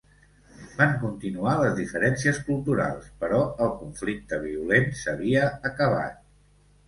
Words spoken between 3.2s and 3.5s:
però